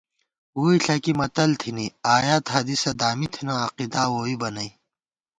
[0.59, 4.69] ووئی ݪَکی متل تھنی، آیات حدیثہ دامی تھنہ عقیدا ووئیبہ نئ